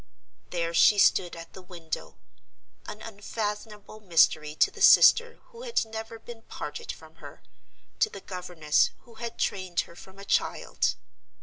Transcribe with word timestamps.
There 0.49 0.73
she 0.73 0.97
stood 0.97 1.35
at 1.35 1.53
the 1.53 1.61
window, 1.61 2.17
an 2.87 3.03
unfathomable 3.03 3.99
mystery 3.99 4.55
to 4.55 4.71
the 4.71 4.81
sister 4.81 5.35
who 5.49 5.61
had 5.61 5.85
never 5.85 6.17
been 6.17 6.41
parted 6.41 6.91
from 6.91 7.17
her, 7.17 7.43
to 7.99 8.09
the 8.09 8.21
governess 8.21 8.89
who 9.01 9.13
had 9.21 9.37
trained 9.37 9.81
her 9.81 9.95
from 9.95 10.17
a 10.17 10.25
child. 10.25 10.95